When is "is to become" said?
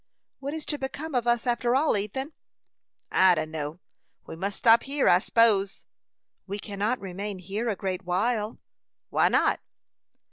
0.55-1.13